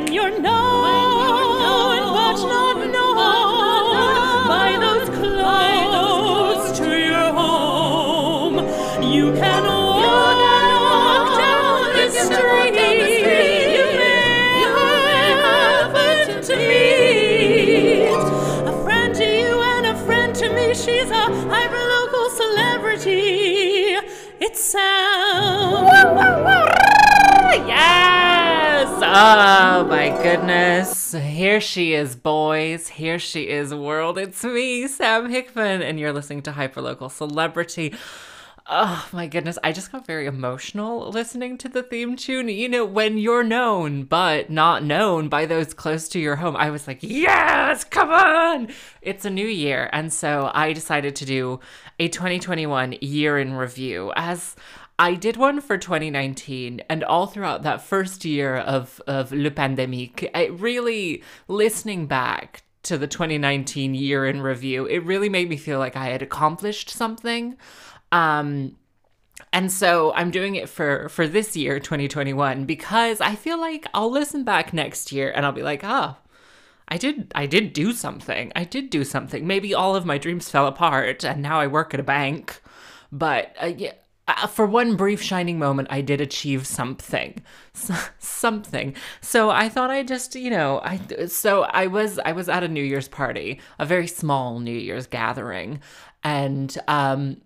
[0.00, 0.69] When you're known,
[29.12, 31.10] Oh my goodness.
[31.10, 32.86] Here she is, boys.
[32.86, 34.16] Here she is, world.
[34.16, 37.92] It's me, Sam Hickman, and you're listening to Hyperlocal Celebrity.
[38.68, 42.48] Oh my goodness, I just got very emotional listening to the theme tune.
[42.48, 46.70] You know, when you're known but not known by those close to your home, I
[46.70, 48.68] was like, yes, come on!
[49.02, 51.58] It's a new year, and so I decided to do
[51.98, 54.54] a 2021 year in review as
[55.00, 60.28] I did one for 2019, and all throughout that first year of, of Le Pandemique,
[60.34, 65.78] it really listening back to the 2019 year in review, it really made me feel
[65.78, 67.56] like I had accomplished something.
[68.12, 68.76] Um,
[69.54, 74.10] and so I'm doing it for for this year 2021 because I feel like I'll
[74.10, 76.16] listen back next year and I'll be like, "Oh,
[76.88, 78.52] I did I did do something.
[78.54, 79.46] I did do something.
[79.46, 82.60] Maybe all of my dreams fell apart and now I work at a bank."
[83.10, 83.92] But uh, yeah,
[84.28, 87.42] uh, for one brief shining moment, I did achieve something,
[88.18, 88.94] something.
[89.20, 92.68] So I thought I just, you know, I so I was I was at a
[92.68, 95.80] New Year's party, a very small New Year's gathering,
[96.22, 97.40] and um,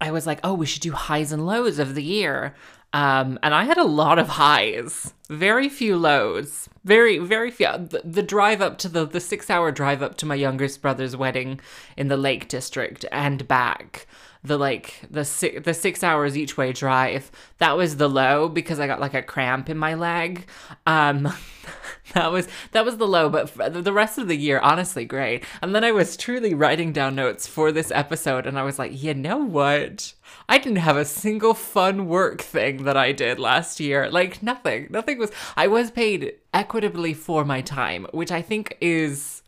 [0.00, 2.54] I was like, oh, we should do highs and lows of the year.
[2.94, 7.68] Um, and I had a lot of highs, very few lows, very, very few.
[7.68, 11.16] The, the drive up to the, the six hour drive up to my youngest brother's
[11.16, 11.58] wedding
[11.96, 14.06] in the Lake District and back,
[14.44, 18.80] the like, the six, the six hours each way drive, that was the low because
[18.80, 20.46] I got like a cramp in my leg.
[20.86, 21.32] Um,
[22.14, 25.44] that was that was the low but the rest of the year honestly great.
[25.60, 29.02] And then i was truly writing down notes for this episode and i was like
[29.02, 30.14] you know what?
[30.48, 34.10] I didn't have a single fun work thing that i did last year.
[34.10, 39.41] Like nothing nothing was i was paid equitably for my time which i think is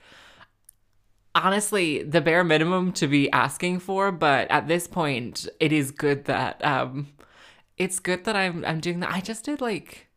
[1.35, 6.25] honestly the bare minimum to be asking for but at this point it is good
[6.27, 7.09] that um
[7.77, 10.09] it's good that i'm i'm doing that i just did like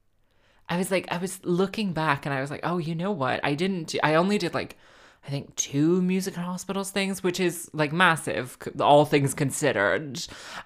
[0.69, 3.39] I was like, I was looking back and I was like, oh, you know what?
[3.43, 4.75] I didn't, do, I only did like,
[5.25, 10.19] I think two music and hospitals things, which is like massive, all things considered.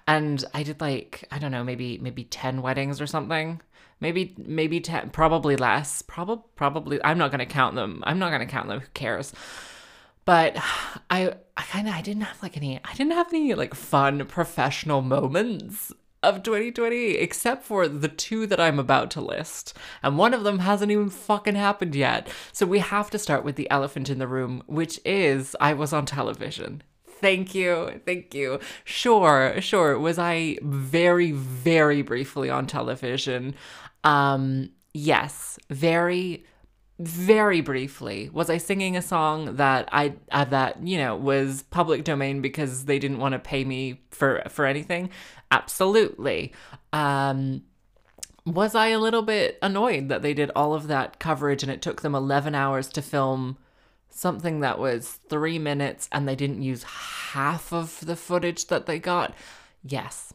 [0.06, 3.60] And I did like, I don't know, maybe, maybe 10 weddings or something.
[4.00, 6.02] Maybe, maybe 10, probably less.
[6.02, 8.02] Probably, probably, I'm not going to count them.
[8.04, 8.80] I'm not going to count them.
[8.80, 9.32] Who cares?
[10.24, 10.56] But
[11.10, 14.24] I, I kind of, I didn't have like any, I didn't have any like fun
[14.26, 19.76] professional moments of 2020, except for the two that I'm about to list.
[20.02, 22.28] And one of them hasn't even fucking happened yet.
[22.52, 25.92] So we have to start with the elephant in the room, which is I was
[25.92, 26.82] on television.
[27.06, 28.00] Thank you.
[28.04, 28.60] Thank you.
[28.84, 29.98] Sure, sure.
[29.98, 33.54] Was I very, very briefly on television?
[34.04, 36.44] Um, yes, very
[36.98, 42.04] very briefly was i singing a song that i uh, that you know was public
[42.04, 45.10] domain because they didn't want to pay me for for anything?
[45.50, 46.52] Absolutely.
[46.92, 47.62] Um
[48.44, 51.82] was i a little bit annoyed that they did all of that coverage and it
[51.82, 53.56] took them 11 hours to film
[54.10, 58.98] something that was 3 minutes and they didn't use half of the footage that they
[58.98, 59.34] got?
[59.82, 60.34] Yes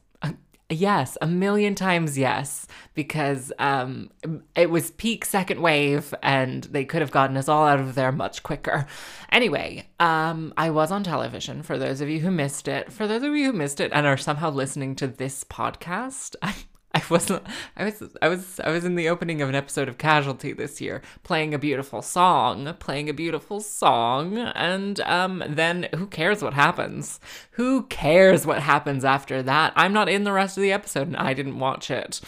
[0.70, 4.10] Yes, a million times yes, because um,
[4.54, 8.12] it was peak second wave and they could have gotten us all out of there
[8.12, 8.86] much quicker.
[9.32, 12.92] Anyway, um, I was on television for those of you who missed it.
[12.92, 16.54] For those of you who missed it and are somehow listening to this podcast, I,
[16.98, 17.44] I wasn't.
[17.76, 18.02] I was.
[18.24, 18.60] I was.
[18.60, 22.02] I was in the opening of an episode of Casualty this year, playing a beautiful
[22.02, 27.20] song, playing a beautiful song, and um, then who cares what happens?
[27.52, 29.74] Who cares what happens after that?
[29.76, 32.20] I'm not in the rest of the episode, and I didn't watch it.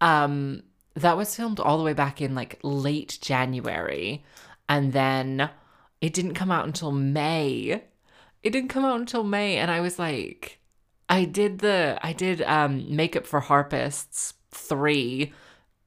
[0.00, 0.62] Um,
[0.94, 4.24] that was filmed all the way back in like late January,
[4.66, 5.50] and then
[6.00, 7.82] it didn't come out until May.
[8.42, 10.58] It didn't come out until May, and I was like
[11.08, 15.32] I did the I did um makeup for harpists 3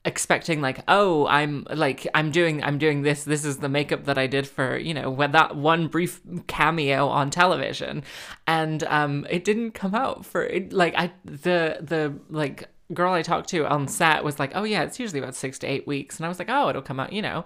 [0.06, 4.18] expecting like oh I'm like I'm doing I'm doing this this is the makeup that
[4.18, 8.04] I did for you know when that one brief cameo on television.
[8.48, 13.22] And um it didn't come out for it like I the the like girl I
[13.22, 16.18] talked to on set was like oh yeah it's usually about 6 to 8 weeks.
[16.18, 17.44] And I was like oh it'll come out you know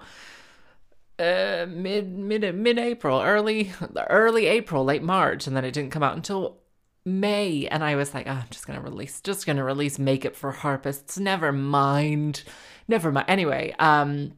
[1.18, 3.72] uh mid mid mid April early
[4.10, 5.48] early April late March.
[5.48, 6.60] And then it didn't come out until
[7.06, 10.52] May, and I was like, oh, I'm just gonna release, just gonna release makeup for
[10.52, 11.18] harpists.
[11.18, 12.44] Never mind,
[12.88, 13.26] never mind.
[13.28, 14.34] Anyway, um,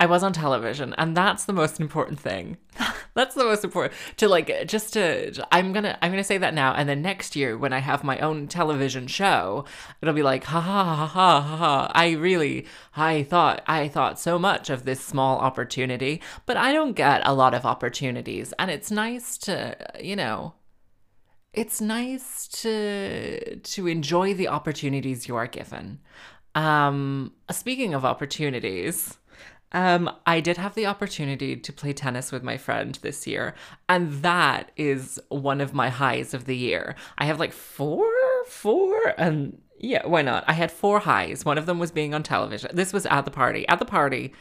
[0.00, 2.56] I was on television, and that's the most important thing.
[3.14, 6.74] that's the most important to like just to I'm gonna I'm gonna say that now,
[6.74, 9.64] and then next year when I have my own television show,
[10.02, 11.92] it'll be like ha ha ha ha ha ha.
[11.94, 16.94] I really I thought I thought so much of this small opportunity, but I don't
[16.94, 20.54] get a lot of opportunities, and it's nice to you know
[21.54, 26.00] it's nice to to enjoy the opportunities you are given.
[26.54, 29.18] Um, speaking of opportunities,
[29.72, 33.54] um, I did have the opportunity to play tennis with my friend this year,
[33.88, 36.94] and that is one of my highs of the year.
[37.18, 38.06] I have like four,
[38.46, 40.44] four, and yeah, why not?
[40.46, 41.44] I had four highs.
[41.44, 42.70] One of them was being on television.
[42.72, 43.66] This was at the party.
[43.68, 44.32] At the party,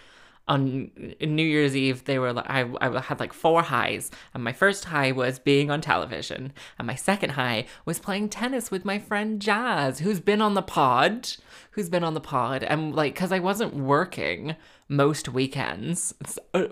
[0.47, 0.91] on
[1.21, 4.11] New Year's Eve, they were like, I, I had like four highs.
[4.33, 6.51] And my first high was being on television.
[6.77, 10.61] And my second high was playing tennis with my friend Jazz, who's been on the
[10.61, 11.29] pod,
[11.71, 12.63] who's been on the pod.
[12.63, 14.55] And like, cause I wasn't working
[14.89, 16.13] most weekends.
[16.53, 16.67] Uh,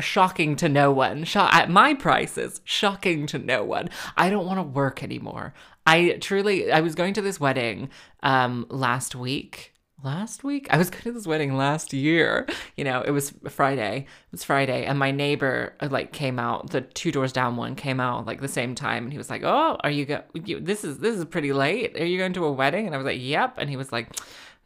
[0.00, 1.22] shocking to no one.
[1.22, 3.88] Sh- at my prices, shocking to no one.
[4.16, 5.54] I don't want to work anymore.
[5.86, 7.88] I truly, I was going to this wedding
[8.24, 9.72] um last week
[10.04, 10.66] last week?
[10.70, 12.46] I was going to this wedding last year.
[12.76, 13.98] You know it was friday.
[13.98, 16.70] It was friday and my neighbor uh, like came out.
[16.70, 19.42] The two doors down one came out like the same time and he was like
[19.44, 21.96] oh are you go you, this is this is pretty late.
[22.00, 22.86] Are you going to a wedding?
[22.86, 23.56] And i was like yep.
[23.58, 24.08] And he was like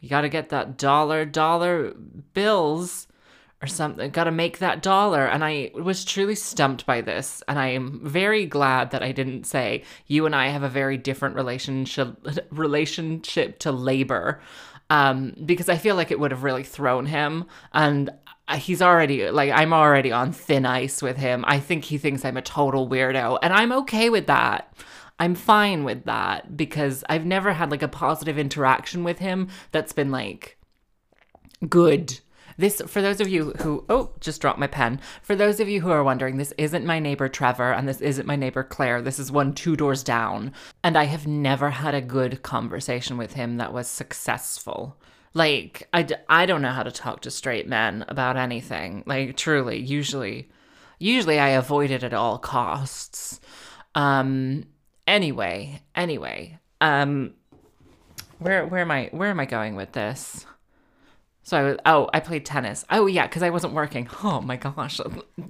[0.00, 1.92] you got to get that dollar dollar
[2.34, 3.06] bills
[3.62, 5.26] or something got to make that dollar.
[5.26, 9.44] And i was truly stumped by this and i am very glad that i didn't
[9.44, 12.16] say you and i have a very different relationship
[12.50, 14.40] relationship to labor
[14.90, 17.46] um, because I feel like it would have really thrown him.
[17.72, 18.10] And
[18.54, 21.44] he's already like I'm already on thin ice with him.
[21.46, 24.72] I think he thinks I'm a total weirdo, and I'm okay with that.
[25.18, 29.92] I'm fine with that because I've never had like a positive interaction with him that's
[29.92, 30.58] been like
[31.68, 32.20] good
[32.58, 35.00] this, for those of you who, oh, just dropped my pen.
[35.22, 38.26] For those of you who are wondering, this isn't my neighbor Trevor and this isn't
[38.26, 39.02] my neighbor Claire.
[39.02, 40.52] This is one two doors down.
[40.82, 44.96] And I have never had a good conversation with him that was successful.
[45.34, 49.02] Like, I, I don't know how to talk to straight men about anything.
[49.06, 50.48] Like, truly, usually,
[50.98, 53.38] usually I avoid it at all costs.
[53.94, 54.64] Um,
[55.06, 57.34] anyway, anyway, um,
[58.38, 60.46] where, where am I, where am I going with this?
[61.46, 62.84] So I was, oh, I played tennis.
[62.90, 64.08] Oh, yeah, because I wasn't working.
[64.24, 65.00] Oh my gosh,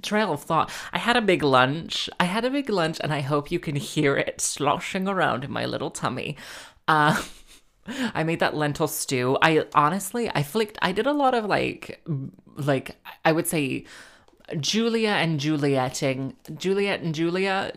[0.02, 0.70] trail of thought.
[0.92, 2.10] I had a big lunch.
[2.20, 5.50] I had a big lunch, and I hope you can hear it sloshing around in
[5.50, 6.36] my little tummy.
[6.86, 7.22] Uh,
[8.14, 9.38] I made that lentil stew.
[9.40, 12.04] I honestly, I flicked, I did a lot of like,
[12.56, 13.86] like, I would say,
[14.60, 17.72] Julia and Julietting, Juliet and Julia,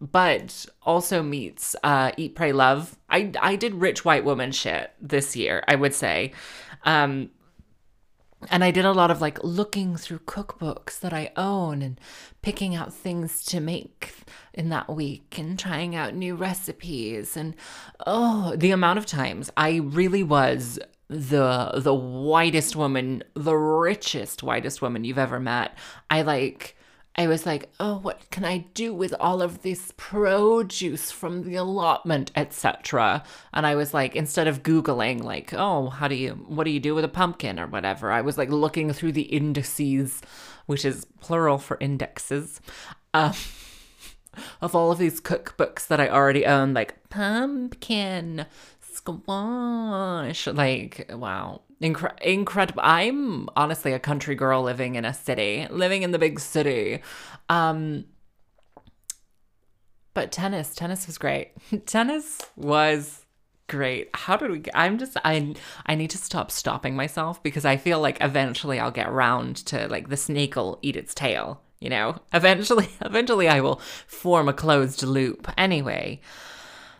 [0.00, 2.98] but also meets uh, Eat, Pray, Love.
[3.08, 5.64] I I did rich white woman shit this year.
[5.68, 6.32] I would say,
[6.84, 7.30] um,
[8.50, 12.00] and I did a lot of like looking through cookbooks that I own and
[12.42, 14.14] picking out things to make
[14.52, 17.36] in that week and trying out new recipes.
[17.36, 17.54] And
[18.06, 24.82] oh, the amount of times I really was the the whitest woman, the richest whitest
[24.82, 25.76] woman you've ever met.
[26.10, 26.76] I like
[27.16, 31.56] I was like, oh, what can I do with all of this produce from the
[31.56, 33.22] allotment, etc.
[33.52, 36.80] And I was like, instead of Googling, like, oh, how do you, what do you
[36.80, 40.22] do with a pumpkin or whatever, I was like looking through the indices,
[40.64, 42.62] which is plural for indexes,
[43.12, 43.34] uh,
[44.62, 48.46] of all of these cookbooks that I already own, like pumpkin,
[48.80, 52.80] squash, like, wow, Incre- incredible.
[52.84, 57.00] I'm honestly a country girl living in a city, living in the big city.
[57.48, 58.04] Um,
[60.14, 61.52] but tennis, tennis was great.
[61.86, 63.26] tennis was
[63.66, 64.10] great.
[64.14, 65.54] How did we I'm just I
[65.86, 69.88] I need to stop stopping myself because I feel like eventually I'll get round to
[69.88, 72.20] like the snake will eat its tail, you know?
[72.32, 75.50] Eventually eventually I will form a closed loop.
[75.56, 76.20] Anyway,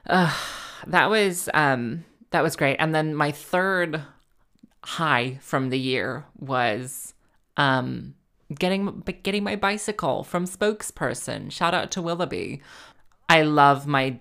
[0.09, 0.35] uh,
[0.87, 2.77] that was um that was great.
[2.79, 4.03] And then my third
[4.85, 7.15] high from the year was
[7.57, 8.15] um,
[8.59, 11.51] getting getting my bicycle from spokesperson.
[11.51, 12.63] Shout out to Willoughby.
[13.29, 14.21] I love my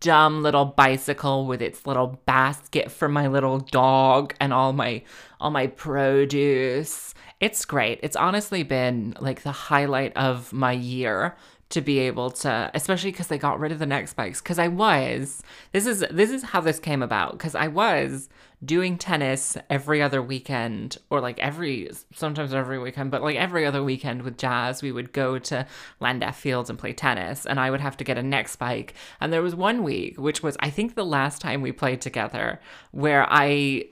[0.00, 5.02] dumb little bicycle with its little basket for my little dog and all my
[5.40, 7.14] all my produce.
[7.40, 7.98] It's great.
[8.02, 11.36] It's honestly been like the highlight of my year
[11.72, 14.42] to be able to especially because they got rid of the nextbikes.
[14.42, 17.32] Because i was this is this is how this came about.
[17.32, 18.28] Because i was
[18.64, 23.82] doing tennis every other weekend or like every sometimes every weekend but like every other
[23.82, 25.66] weekend with jazz we would go to
[26.00, 28.90] Llandaff Fields and play tennis and i would have to get a nextbike.
[29.20, 32.60] And there was one week which was i think the last time we played together
[32.92, 33.84] where i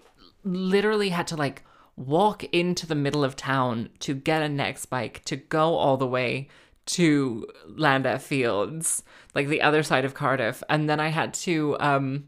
[0.45, 1.63] literally had to like
[1.97, 6.49] walk into the middle of town to get a nextbike to go all the way
[6.95, 9.03] to Llandaff Fields,
[9.35, 10.63] like the other side of Cardiff.
[10.69, 12.25] And then I had to, um,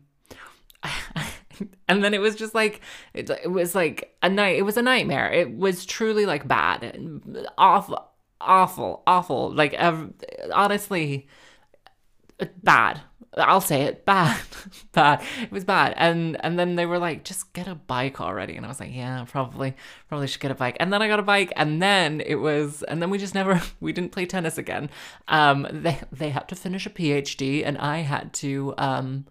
[1.88, 2.80] and then it was just like,
[3.14, 5.30] it, it was like a night, it was a nightmare.
[5.32, 7.20] It was truly like bad,
[7.58, 8.08] awful,
[8.40, 9.54] awful, awful.
[9.54, 10.06] Like, uh,
[10.52, 11.28] honestly,
[12.62, 13.00] bad.
[13.38, 14.40] I'll say it, bad,
[14.92, 15.22] bad.
[15.40, 18.66] It was bad, and and then they were like, just get a bike already, and
[18.66, 19.74] I was like, yeah, probably,
[20.08, 20.76] probably should get a bike.
[20.80, 23.62] And then I got a bike, and then it was, and then we just never,
[23.80, 24.90] we didn't play tennis again.
[25.28, 29.26] Um, they they had to finish a PhD, and I had to um,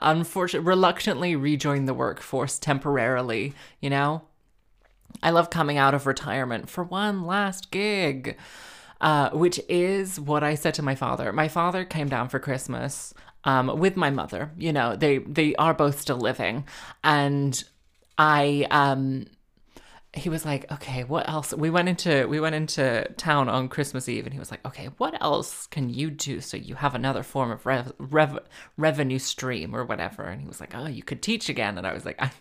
[0.00, 3.54] unfortunately, reluctantly rejoin the workforce temporarily.
[3.80, 4.22] You know,
[5.22, 8.36] I love coming out of retirement for one last gig
[9.00, 11.32] uh, which is what I said to my father.
[11.32, 13.14] My father came down for Christmas
[13.44, 14.50] um, with my mother.
[14.56, 16.64] You know, they they are both still living,
[17.02, 17.62] and
[18.18, 19.26] I um,
[20.12, 21.54] he was like, okay, what else?
[21.54, 24.88] We went into we went into town on Christmas Eve, and he was like, okay,
[24.96, 28.40] what else can you do so you have another form of rev, rev,
[28.76, 30.24] revenue stream or whatever?
[30.24, 32.32] And he was like, oh, you could teach again, and I was like, I,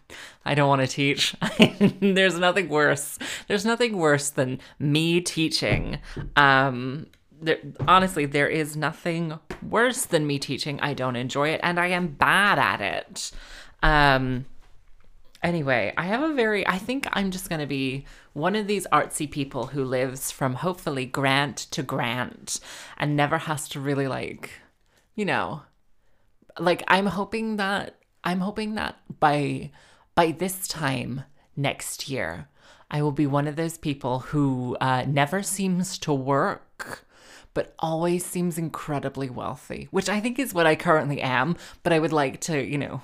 [0.45, 1.35] I don't want to teach.
[1.99, 3.19] There's nothing worse.
[3.47, 5.99] There's nothing worse than me teaching.
[6.35, 7.05] Um,
[7.39, 10.79] there, honestly, there is nothing worse than me teaching.
[10.79, 13.31] I don't enjoy it, and I am bad at it.
[13.83, 14.45] Um
[15.41, 18.85] Anyway, I have a very, I think I'm just going to be one of these
[18.91, 22.59] artsy people who lives from hopefully grant to grant
[22.97, 24.51] and never has to really like,
[25.15, 25.61] you know,
[26.59, 29.71] like I'm hoping that, I'm hoping that by,
[30.13, 31.23] by this time
[31.55, 32.49] next year,
[32.91, 37.05] I will be one of those people who uh, never seems to work
[37.53, 41.57] but always seems incredibly wealthy, which I think is what I currently am.
[41.83, 43.01] But I would like to, you know,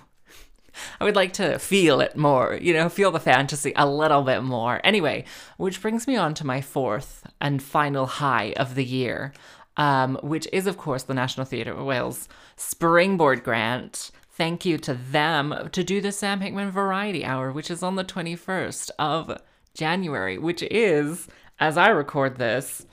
[0.99, 4.41] I would like to feel it more, you know, feel the fantasy a little bit
[4.41, 4.81] more.
[4.83, 5.25] Anyway,
[5.57, 9.33] which brings me on to my fourth and final high of the year,
[9.77, 14.11] um, which is, of course, the National Theatre of Wales Springboard Grant.
[14.31, 18.03] Thank you to them to do the Sam Hickman Variety Hour, which is on the
[18.03, 19.41] 21st of
[19.73, 21.27] January, which is,
[21.59, 22.85] as I record this,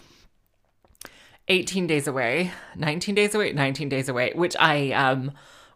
[1.48, 5.32] 18 days away, 19 days away, 19 days away, which I um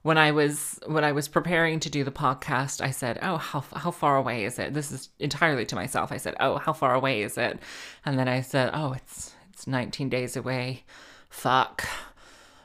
[0.07, 3.65] when I was when I was preparing to do the podcast, I said, "Oh, how
[3.75, 6.13] how far away is it?" This is entirely to myself.
[6.13, 7.59] I said, "Oh, how far away is it?"
[8.05, 10.85] And then I said, "Oh, it's it's 19 days away.
[11.29, 11.89] Fuck.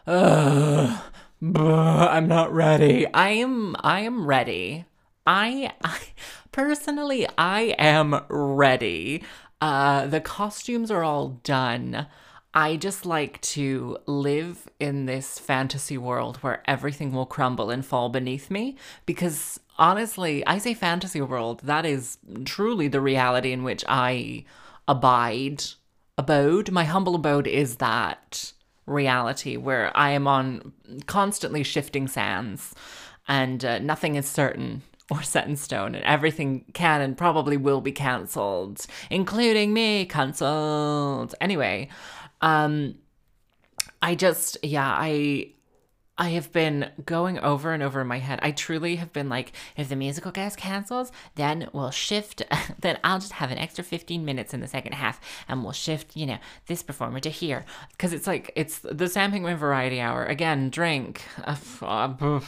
[0.05, 1.01] Ugh.
[1.41, 3.11] I'm not ready.
[3.11, 4.85] I am I am ready.
[5.25, 5.97] I, I
[6.51, 9.23] personally I am ready.
[9.59, 12.05] Uh the costumes are all done.
[12.53, 18.09] I just like to live in this fantasy world where everything will crumble and fall
[18.09, 23.85] beneath me because honestly, I say fantasy world, that is truly the reality in which
[23.87, 24.43] I
[24.87, 25.63] abide.
[26.17, 28.51] Abode, my humble abode is that
[28.85, 30.73] reality where I am on
[31.05, 32.75] constantly shifting sands
[33.27, 34.81] and uh, nothing is certain
[35.11, 41.35] or set in stone, and everything can and probably will be cancelled, including me, cancelled.
[41.41, 41.89] Anyway,
[42.41, 42.95] um,
[44.01, 45.53] I just, yeah, I
[46.21, 48.39] I have been going over and over in my head.
[48.43, 52.43] I truly have been like, if the musical guest cancels, then we'll shift.
[52.79, 56.15] then I'll just have an extra 15 minutes in the second half and we'll shift,
[56.15, 57.65] you know, this performer to here.
[57.93, 60.23] Because it's like, it's the Sam Hickman Variety Hour.
[60.25, 61.23] Again, drink.
[61.37, 62.43] Because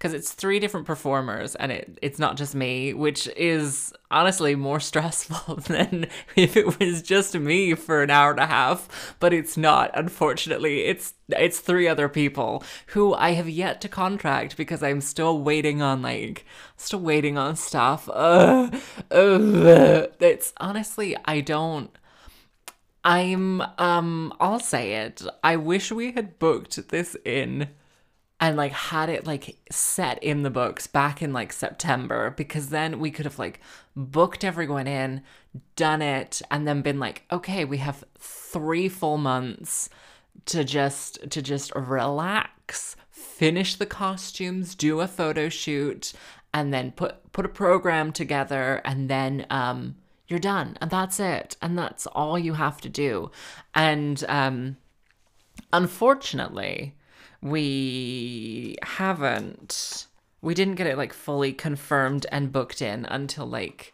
[0.14, 5.56] it's three different performers and it, it's not just me, which is honestly more stressful
[5.68, 9.16] than if it was just me for an hour and a half.
[9.18, 10.84] But it's not, unfortunately.
[10.84, 15.80] It's it's three other people who I have yet to contract because I'm still waiting
[15.82, 16.44] on like
[16.76, 18.08] still waiting on stuff.
[19.10, 21.90] It's honestly I don't
[23.04, 25.22] I'm um I'll say it.
[25.42, 27.68] I wish we had booked this in
[28.42, 32.98] and like had it like set in the books back in like September because then
[32.98, 33.60] we could have like
[33.94, 35.22] booked everyone in,
[35.76, 39.88] done it and then been like, okay, we have 3 full months
[40.46, 46.12] to just to just relax, finish the costumes, do a photo shoot,
[46.52, 49.94] and then put put a program together and then um
[50.26, 53.30] you're done and that's it and that's all you have to do.
[53.72, 54.78] And um
[55.72, 56.96] unfortunately
[57.42, 60.06] we haven't
[60.40, 63.92] we didn't get it like fully confirmed and booked in until like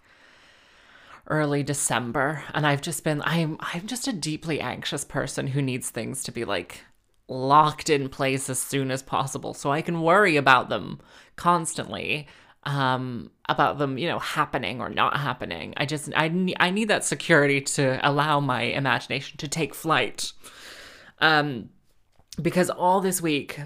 [1.27, 5.91] early December and I've just been I'm I'm just a deeply anxious person who needs
[5.91, 6.85] things to be like
[7.29, 11.01] locked in place as soon as possible so I can worry about them
[11.37, 12.27] constantly.
[12.65, 15.73] um, about them, you know, happening or not happening.
[15.77, 20.33] I just I need I need that security to allow my imagination to take flight.
[21.21, 21.71] Um,
[22.41, 23.61] because all this week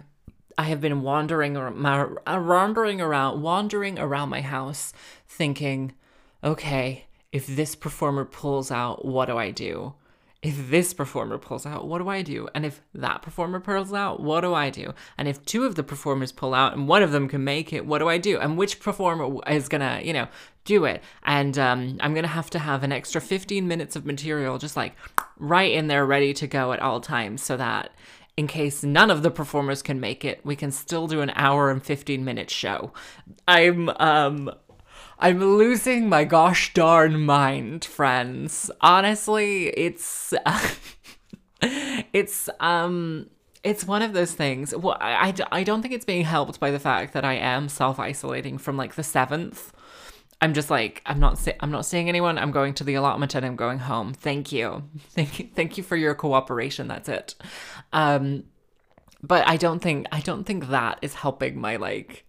[0.59, 4.93] I have been wandering or wandering around wandering around my house
[5.26, 5.93] thinking,
[6.45, 9.95] okay, if this performer pulls out, what do I do?
[10.43, 12.49] if this performer pulls out, what do I do?
[12.52, 14.93] And if that performer pulls out, what do I do?
[15.17, 17.87] And if two of the performers pull out and one of them can make it,
[17.87, 18.41] what do I do?
[18.41, 20.26] And which performer is gonna, you know,
[20.64, 21.00] do it?
[21.23, 24.97] And um, I'm gonna have to have an extra 15 minutes of material just like
[25.38, 27.93] right in there, ready to go at all times, so that
[28.37, 31.71] in case none of the performers can make it, we can still do an hour
[31.71, 32.93] and 15 minute show.
[33.47, 34.51] I'm um
[35.19, 38.71] I'm losing my gosh darn mind, friends.
[38.81, 40.35] Honestly, it's
[41.62, 43.29] it's um
[43.62, 44.75] it's one of those things.
[44.75, 47.69] Well, I, I, I don't think it's being helped by the fact that I am
[47.69, 49.73] self isolating from like the seventh.
[50.42, 52.37] I'm just like I'm not I'm not seeing anyone.
[52.37, 54.12] I'm going to the allotment and I'm going home.
[54.12, 56.88] Thank you, thank you, thank you for your cooperation.
[56.88, 57.37] That's it.
[57.92, 58.44] Um,
[59.22, 62.26] but I don't think I don't think that is helping my like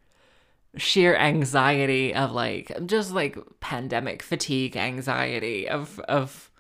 [0.78, 6.52] sheer anxiety of like just like pandemic fatigue anxiety of of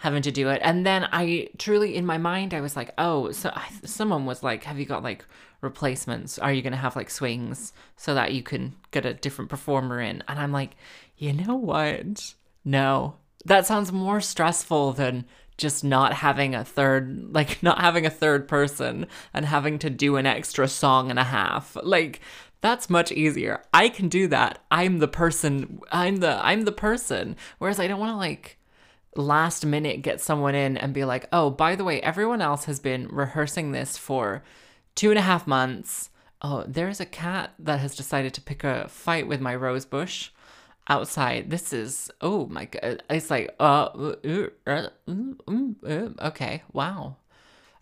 [0.00, 3.30] having to do it and then i truly in my mind i was like oh
[3.32, 5.24] so I, someone was like have you got like
[5.60, 9.50] replacements are you going to have like swings so that you can get a different
[9.50, 10.74] performer in and i'm like
[11.18, 15.26] you know what no that sounds more stressful than
[15.58, 20.16] just not having a third like not having a third person and having to do
[20.16, 22.20] an extra song and a half like
[22.62, 23.62] that's much easier.
[23.72, 24.58] I can do that.
[24.70, 25.80] I'm the person.
[25.90, 27.36] I'm the I'm the person.
[27.58, 28.58] Whereas I don't want to like
[29.16, 32.80] last minute get someone in and be like, oh, by the way, everyone else has
[32.80, 34.42] been rehearsing this for
[34.94, 36.10] two and a half months.
[36.42, 40.30] Oh, there's a cat that has decided to pick a fight with my rose bush
[40.88, 41.50] outside.
[41.50, 43.02] This is oh my god.
[43.10, 47.16] It's like uh, uh, uh, uh, okay, wow.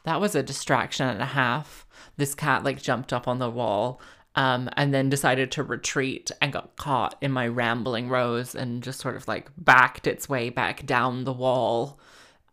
[0.05, 1.87] That was a distraction and a half.
[2.17, 4.01] This cat like jumped up on the wall
[4.35, 9.01] um, and then decided to retreat and got caught in my rambling rose and just
[9.01, 11.99] sort of like backed its way back down the wall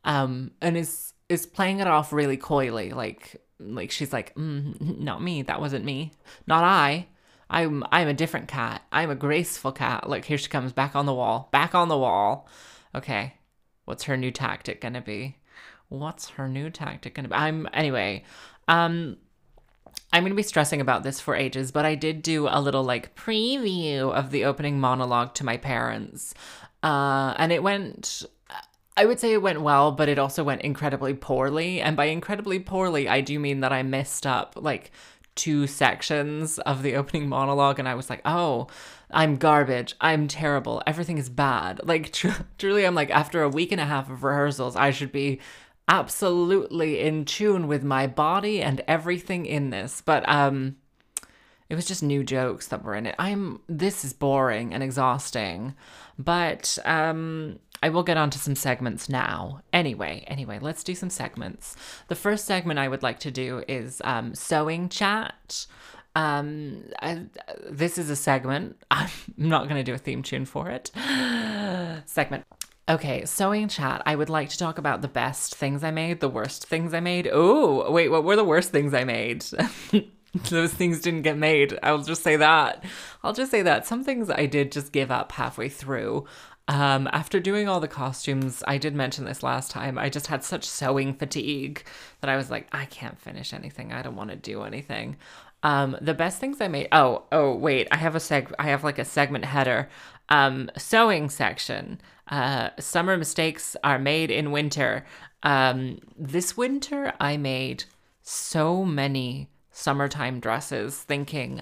[0.04, 5.22] um, and is is playing it off really coyly like like she's like mm, not
[5.22, 6.12] me that wasn't me.
[6.48, 7.08] Not i.
[7.50, 8.82] I'm i'm a different cat.
[8.92, 10.10] I'm a graceful cat.
[10.10, 12.48] Like here she comes back on the wall back on the wall.
[12.94, 13.36] Okay
[13.86, 15.38] what's her new tactic gonna be?
[15.90, 17.36] What's her new tactic gonna be?
[17.36, 18.24] I'm anyway
[18.68, 19.18] um
[20.14, 22.84] I'm going to be stressing about this for ages, but I did do a little
[22.84, 26.34] like preview of the opening monologue to my parents.
[26.82, 28.24] Uh, and it went,
[28.96, 31.82] I would say it went well, but it also went incredibly poorly.
[31.82, 34.92] And by incredibly poorly, I do mean that I messed up like
[35.36, 38.68] two sections of the opening monologue and I was like, oh,
[39.12, 39.96] I'm garbage.
[40.00, 40.82] I'm terrible.
[40.88, 41.82] Everything is bad.
[41.84, 45.12] Like, tr- truly, I'm like, after a week and a half of rehearsals, I should
[45.12, 45.40] be
[45.88, 50.02] absolutely in tune with my body and everything in this.
[50.02, 50.78] But um
[51.68, 53.16] it was just new jokes that were in it.
[53.18, 55.76] I'm this is boring and exhausting.
[56.18, 59.62] But um I will get onto some segments now.
[59.72, 61.76] Anyway, anyway, let's do some segments.
[62.08, 65.68] The first segment I would like to do is um, sewing chat.
[66.16, 67.26] Um, I,
[67.70, 68.78] this is a segment.
[68.92, 70.90] I'm not going to do a theme tune for it.
[72.06, 72.46] segment.
[72.88, 74.04] Okay, sewing chat.
[74.06, 77.00] I would like to talk about the best things I made, the worst things I
[77.00, 77.28] made.
[77.32, 79.44] Oh, wait, what were the worst things I made?
[80.50, 81.80] Those things didn't get made.
[81.82, 82.84] I'll just say that.
[83.24, 83.88] I'll just say that.
[83.88, 86.26] Some things I did just give up halfway through.
[86.68, 89.98] Um, after doing all the costumes, I did mention this last time.
[89.98, 91.84] I just had such sewing fatigue
[92.22, 93.94] that I was like, I can't finish anything.
[93.94, 95.16] I don't want to do anything.
[95.64, 96.90] Um, the best things I made.
[96.92, 97.88] Oh, oh, wait.
[97.92, 98.54] I have a seg.
[98.60, 99.90] I have like a segment header.
[100.30, 102.02] Um, sewing section.
[102.28, 105.06] Uh, summer mistakes are made in winter.
[105.44, 107.84] Um, this winter, I made
[108.24, 111.62] so many summertime dresses thinking,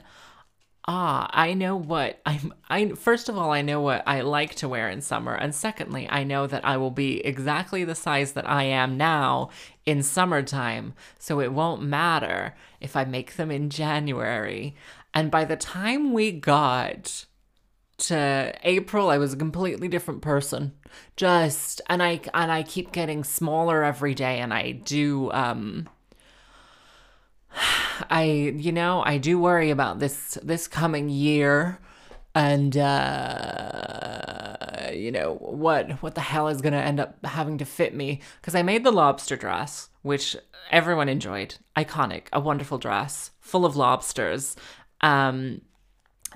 [0.87, 4.69] ah, I know what I'm I first of all, I know what I like to
[4.69, 8.49] wear in summer, and secondly, I know that I will be exactly the size that
[8.49, 9.49] I am now
[9.85, 14.75] in summertime, so it won't matter if I make them in January.
[15.13, 17.25] And by the time we got
[17.97, 20.73] to April, I was a completely different person.
[21.15, 25.89] Just and I and I keep getting smaller every day, and I do um.
[28.09, 31.79] I you know I do worry about this this coming year
[32.35, 34.55] and uh
[34.91, 38.21] you know what what the hell is going to end up having to fit me
[38.41, 40.35] cuz I made the lobster dress which
[40.71, 44.55] everyone enjoyed iconic a wonderful dress full of lobsters
[45.01, 45.61] um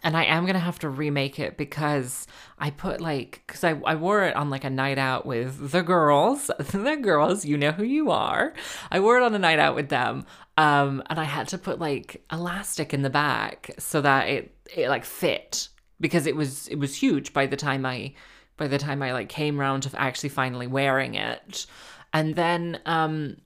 [0.04, 3.96] and I am gonna have to remake it because I put like because I, I
[3.96, 6.50] wore it on like a night out with the girls.
[6.78, 8.54] The girls you know who you are.
[8.92, 10.26] I wore it on a night out with them
[10.58, 14.90] um and I had to put like elastic in the back so that it it
[14.90, 18.14] like fit because it was it was huge by the time I
[18.58, 21.66] by the time I like came around to actually finally wearing it.
[22.14, 23.38] And then um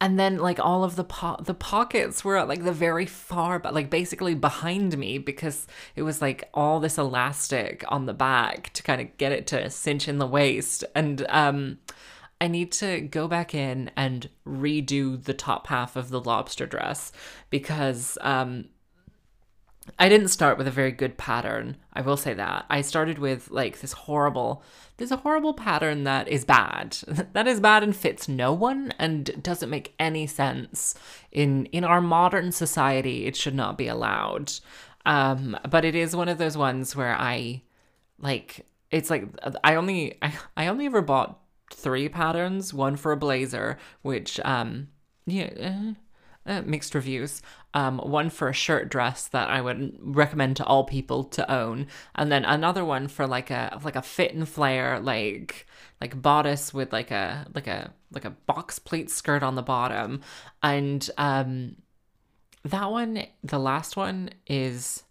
[0.00, 3.58] and then like all of the po- the pockets were at like the very far
[3.58, 8.72] but like basically behind me because it was like all this elastic on the back
[8.72, 10.84] to kind of get it to cinch in the waist.
[10.94, 11.78] And um
[12.42, 17.12] I need to go back in and redo the top half of the lobster dress
[17.50, 18.66] because um
[19.98, 21.76] I didn't start with a very good pattern.
[21.92, 22.66] I will say that.
[22.70, 24.62] I started with like this horrible
[24.96, 26.98] there's a horrible pattern that is bad.
[27.32, 30.94] that is bad and fits no one and doesn't make any sense.
[31.32, 34.52] In in our modern society, it should not be allowed.
[35.06, 37.62] Um but it is one of those ones where I
[38.18, 39.28] like it's like
[39.64, 41.38] I only I, I only ever bought
[41.72, 44.88] three patterns, one for a blazer, which um
[45.26, 45.92] yeah,
[46.50, 47.40] uh, mixed reviews
[47.74, 51.86] um, one for a shirt dress that I would recommend to all people to own,
[52.16, 55.66] and then another one for like a like a fit and flare like
[56.00, 60.20] like bodice with like a like a like a box pleat skirt on the bottom,
[60.62, 61.76] and um,
[62.64, 65.04] that one the last one is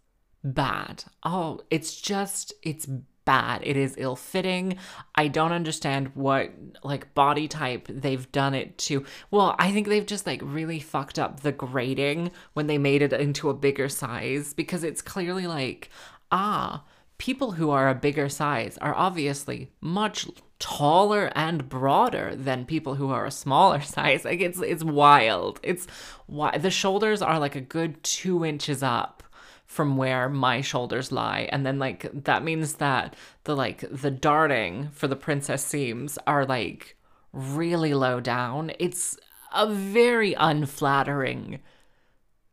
[0.44, 1.06] bad.
[1.24, 2.88] Oh, it's just it's
[3.30, 3.62] bad.
[3.64, 4.80] It is ill fitting.
[5.14, 6.52] I don't understand what
[6.84, 9.06] like body type they've done it to.
[9.30, 13.14] Well, I think they've just like really fucked up the grading when they made it
[13.14, 15.92] into a bigger size because it's clearly like,
[16.32, 16.84] ah,
[17.20, 23.12] people who are a bigger size are obviously much taller and broader than people who
[23.12, 24.26] are a smaller size.
[24.26, 25.60] Like it's it's wild.
[25.62, 25.86] It's
[26.26, 29.22] why the shoulders are like a good two inches up
[29.70, 31.48] from where my shoulders lie.
[31.52, 36.44] And then like that means that the like the darting for the princess seams are
[36.44, 36.98] like
[37.32, 38.72] really low down.
[38.80, 39.16] It's
[39.54, 41.60] a very unflattering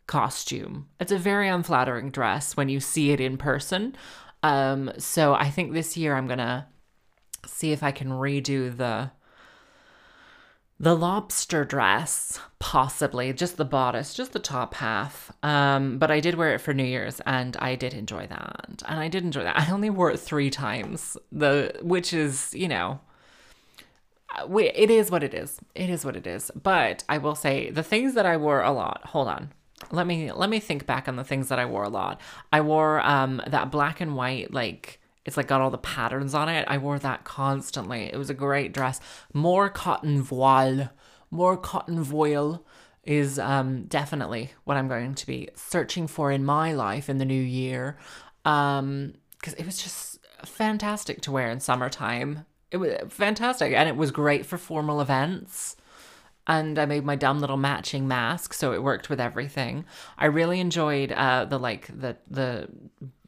[0.07, 0.89] costume.
[1.01, 3.97] It's a very unflattering dress when you see it in person.
[4.43, 6.69] Um so i think this year i'm gonna
[7.47, 9.11] see if i can redo the
[10.79, 15.33] the lobster dress, possibly just the bodice, just the top half.
[15.43, 18.83] Um, but I did wear it for New Year's, and I did enjoy that.
[18.87, 19.59] And I did enjoy that.
[19.69, 23.01] I only wore it three times, the which is you know,
[24.37, 25.59] uh, it is what it is.
[25.75, 26.51] It is what it is.
[26.55, 29.01] But I will say the things that I wore a lot.
[29.07, 29.53] Hold on,
[29.91, 32.21] let me let me think back on the things that I wore a lot.
[32.53, 36.49] I wore um that black and white like it's like got all the patterns on
[36.49, 36.65] it.
[36.69, 38.05] I wore that constantly.
[38.05, 39.01] It was a great dress.
[39.35, 40.91] More cotton voile,
[41.31, 42.65] more cotton voile
[43.03, 47.25] is um, definitely what I'm going to be searching for in my life in the
[47.25, 47.99] new year.
[48.45, 52.47] Um, because it was just fantastic to wear in summertime.
[52.71, 55.77] It was fantastic, and it was great for formal events
[56.47, 59.85] and I made my dumb little matching mask, so it worked with everything.
[60.17, 62.69] I really enjoyed uh, the like the the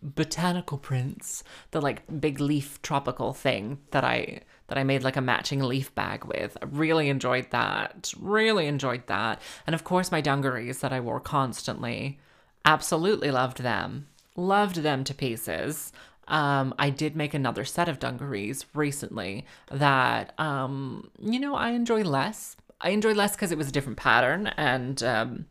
[0.03, 5.23] botanical prints, the like big leaf tropical thing that I that I made like a
[5.23, 6.57] matching leaf bag with.
[6.61, 8.13] I really enjoyed that.
[8.19, 9.41] Really enjoyed that.
[9.67, 12.19] And of course my dungarees that I wore constantly.
[12.65, 14.09] Absolutely loved them.
[14.37, 15.93] Loved them to pieces.
[16.27, 22.03] Um, I did make another set of dungarees recently that um, you know, I enjoy
[22.03, 25.47] less I enjoy less because it was a different pattern, and um,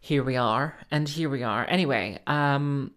[0.00, 1.64] here we are, and here we are.
[1.68, 2.92] Anyway, um,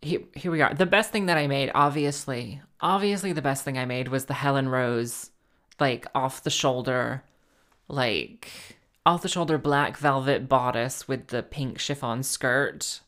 [0.00, 0.74] here, here we are.
[0.74, 4.34] The best thing that I made, obviously, obviously, the best thing I made was the
[4.34, 5.30] Helen Rose,
[5.80, 7.24] like off the shoulder,
[7.88, 8.48] like
[9.04, 13.00] off the shoulder black velvet bodice with the pink chiffon skirt.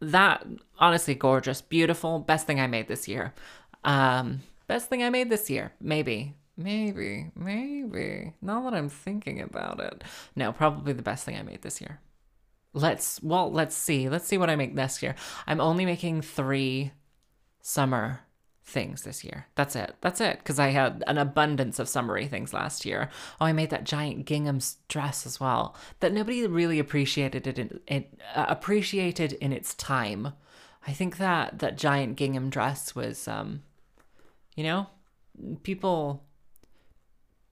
[0.00, 0.46] That
[0.78, 3.34] honestly gorgeous, beautiful, best thing I made this year.
[3.84, 6.34] Um, best thing I made this year, maybe.
[6.56, 8.34] Maybe, maybe.
[8.42, 10.04] Now that I'm thinking about it.
[10.36, 12.00] No, probably the best thing I made this year.
[12.72, 14.08] Let's, well, let's see.
[14.08, 15.14] Let's see what I make next year.
[15.46, 16.92] I'm only making three
[17.60, 18.20] summer
[18.64, 19.46] things this year.
[19.56, 19.96] That's it.
[20.00, 20.38] That's it.
[20.38, 23.10] Because I had an abundance of summery things last year.
[23.40, 25.74] Oh, I made that giant gingham dress as well.
[25.98, 27.58] That nobody really appreciated it.
[27.58, 30.32] In, it uh, appreciated in its time.
[30.86, 33.62] I think that that giant gingham dress was, um,
[34.56, 34.86] you know,
[35.62, 36.24] people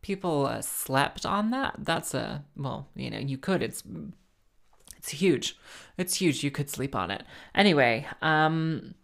[0.01, 1.75] people uh, slept on that.
[1.79, 3.63] That's a well, you know, you could.
[3.63, 3.83] It's
[4.99, 5.57] it's huge.
[5.97, 6.45] It's huge.
[6.45, 7.23] You could sleep on it.
[7.55, 8.95] Anyway, um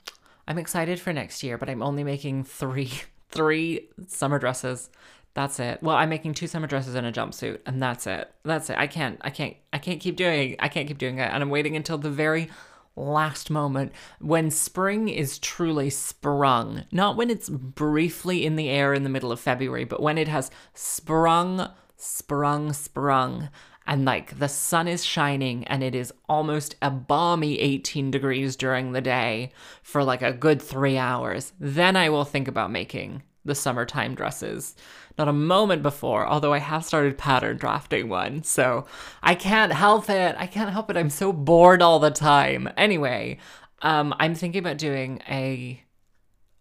[0.46, 2.90] I'm excited for next year, but I'm only making 3
[3.30, 4.90] 3 summer dresses
[5.35, 5.83] That's it.
[5.83, 8.30] Well, I'm making two summer dresses and a jumpsuit, and that's it.
[8.44, 8.78] That's it.
[8.78, 9.18] I can't.
[9.22, 9.57] I can't.
[9.72, 10.54] I can't keep doing.
[10.61, 11.28] I can't keep doing it.
[11.33, 12.48] And I'm waiting until the very
[12.96, 16.85] last moment when spring is truly sprung.
[16.92, 20.28] Not when it's briefly in the air in the middle of February, but when it
[20.28, 23.48] has sprung, sprung, sprung.
[23.87, 28.92] And like the sun is shining and it is almost a balmy 18 degrees during
[28.92, 31.53] the day for like a good three hours.
[31.61, 34.75] Then I will think about making the summertime dresses.
[35.18, 38.42] Not a moment before, although I have started pattern drafting one.
[38.42, 38.87] So
[39.23, 40.35] I can't help it.
[40.38, 40.97] I can't help it.
[40.97, 42.68] I'm so bored all the time.
[42.77, 43.38] Anyway,
[43.83, 45.81] um, I'm thinking about doing a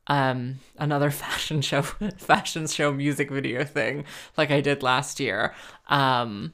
[0.07, 4.03] um another fashion show fashion show music video thing
[4.35, 5.55] like I did last year.
[5.87, 6.51] Um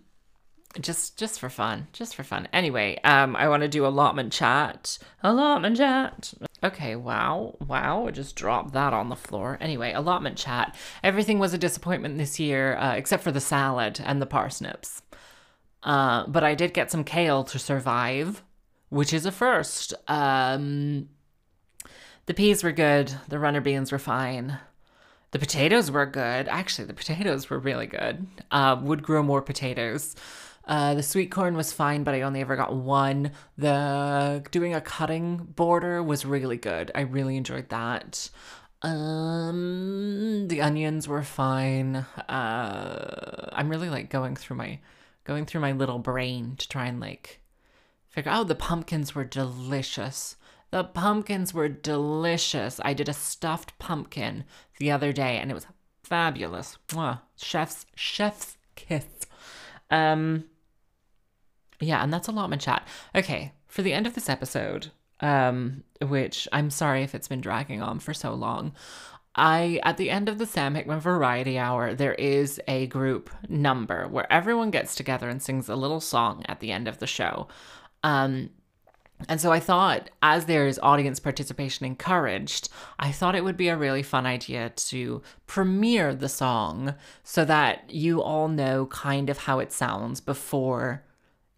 [0.82, 2.48] just just for fun just for fun.
[2.54, 4.98] Anyway um i want to do allotment chat.
[5.24, 6.34] Allotment chat.
[6.64, 9.58] Okay wow wow I just dropped that on the floor.
[9.60, 10.76] Anyway allotment chat.
[11.04, 15.02] Everything was a disappointment this year uh, except for the salad and the parsnips.
[15.82, 18.44] Uh but i did get some kale to survive
[18.90, 19.94] which is a first.
[20.08, 21.10] Um
[22.28, 23.12] the peas were good.
[23.28, 24.60] The runner beans were fine.
[25.32, 26.48] The potatoes were good.
[26.48, 28.28] Actually, the potatoes were really good.
[28.52, 30.16] Uh, would grow more potatoes.
[30.70, 33.32] Uh, the sweet corn was fine, but I only ever got one.
[33.58, 36.92] The doing a cutting border was really good.
[36.94, 38.30] I really enjoyed that.
[38.84, 41.96] Um, the onions were fine.
[42.30, 44.80] Uh, I'm really like going through my
[45.24, 47.42] going through my little brain to try and like
[48.10, 48.42] figure out.
[48.42, 50.36] Oh, the pumpkins were delicious.
[50.70, 52.80] The pumpkins were delicious.
[52.86, 54.44] I did a stuffed pumpkin
[54.78, 55.66] the other day, and it was
[56.04, 56.78] fabulous.
[57.38, 59.06] Chef's chef's kiss.
[59.90, 60.46] Um,
[61.80, 62.88] yeah, and that's allotment chat.
[63.16, 64.88] Okay, for the end of this episode,
[65.22, 68.74] um, which I'm sorry if it's been dragging on for so long.
[69.36, 74.08] I at the end of the Sam Hickman Variety Hour, there is a group number
[74.08, 77.48] where everyone gets together and sings a little song at the end of the show.
[78.04, 78.50] Um,
[79.28, 83.68] and so I thought, as there is audience participation encouraged, I thought it would be
[83.68, 89.40] a really fun idea to premiere the song so that you all know kind of
[89.40, 91.04] how it sounds before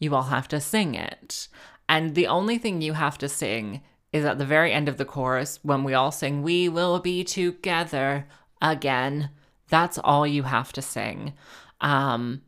[0.01, 1.47] you all have to sing it.
[1.87, 5.05] And the only thing you have to sing is at the very end of the
[5.05, 8.27] chorus when we all sing, We will be together
[8.61, 9.29] again.
[9.69, 11.33] That's all you have to sing.
[11.79, 12.41] Um,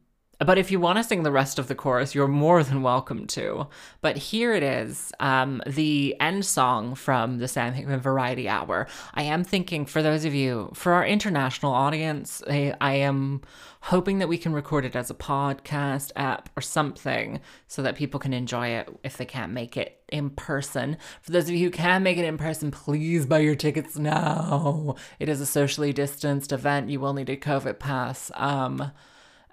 [0.43, 3.27] but if you want to sing the rest of the chorus, you're more than welcome
[3.27, 3.67] to.
[4.01, 8.87] But here it is, um, the end song from the Sam Hickman Variety Hour.
[9.13, 13.41] I am thinking, for those of you, for our international audience, I, I am
[13.81, 18.19] hoping that we can record it as a podcast app or something so that people
[18.19, 20.95] can enjoy it if they can't make it in person.
[21.21, 24.95] For those of you who can make it in person, please buy your tickets now.
[25.19, 26.89] It is a socially distanced event.
[26.89, 28.31] You will need a COVID pass.
[28.35, 28.91] Um,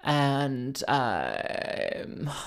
[0.03, 1.35] and uh,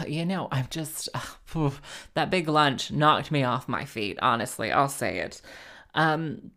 [0.07, 1.09] you know i'm just
[2.15, 5.41] that big lunch knocked me off my feet honestly i'll say it.
[5.95, 6.51] Um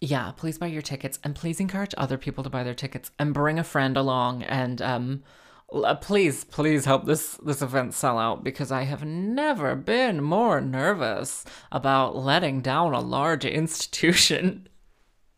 [0.00, 3.32] yeah please buy your tickets and please encourage other people to buy their tickets and
[3.32, 5.22] bring a friend along and um
[5.72, 10.60] uh, please please help this this event sell out because i have never been more
[10.60, 14.68] nervous about letting down a large institution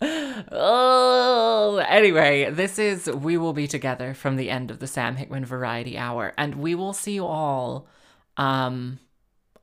[0.01, 5.45] oh, anyway, this is We Will Be Together from the end of the Sam Hickman
[5.45, 6.33] Variety Hour.
[6.39, 7.89] And we will see you all
[8.37, 9.01] um,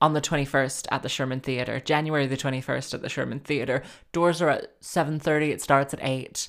[0.01, 3.83] on the 21st at the Sherman Theatre, January the 21st at the Sherman Theatre.
[4.11, 6.47] Doors are at 7.30, it starts at 8.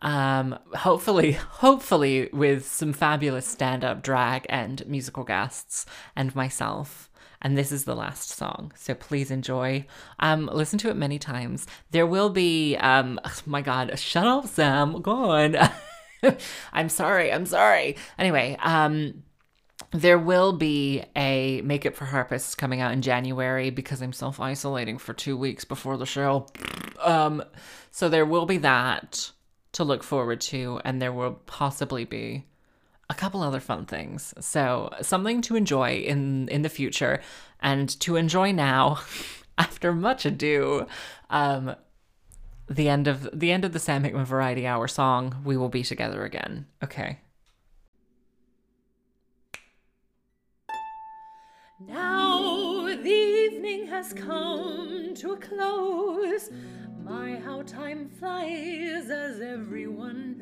[0.00, 7.10] Um, hopefully, hopefully with some fabulous stand-up drag and musical guests and myself
[7.44, 8.72] and this is the last song.
[8.74, 9.86] So please enjoy.
[10.18, 11.66] Um, listen to it many times.
[11.90, 15.02] There will be, um, oh my God, shut up, Sam.
[15.02, 15.56] Go on.
[16.72, 17.30] I'm sorry.
[17.30, 17.96] I'm sorry.
[18.18, 19.22] Anyway, um,
[19.90, 24.96] there will be a Makeup for Harpists coming out in January because I'm self isolating
[24.96, 26.46] for two weeks before the show.
[27.02, 27.44] Um,
[27.90, 29.30] so there will be that
[29.72, 32.46] to look forward to, and there will possibly be
[33.10, 34.34] a couple other fun things.
[34.40, 37.20] So something to enjoy in in the future
[37.60, 39.00] and to enjoy now
[39.58, 40.86] after much ado.
[41.30, 41.76] Um,
[42.66, 45.82] the end of the end of the Sam Hickman Variety Hour song, "We Will Be
[45.82, 47.18] Together Again." Okay.
[51.86, 56.50] Now the evening has come to a close.
[57.04, 60.33] My, how time flies, as everyone.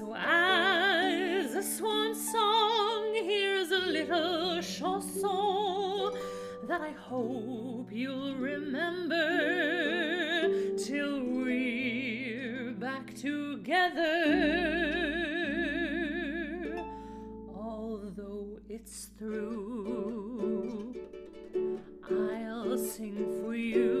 [0.00, 6.12] So, as a swan song, here's a little chanson
[6.66, 9.18] that I hope you'll remember
[10.78, 14.22] till we're back together.
[17.54, 20.94] Although it's through,
[22.10, 23.99] I'll sing for you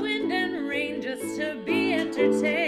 [0.00, 2.63] wind, and rain, just to be entertained.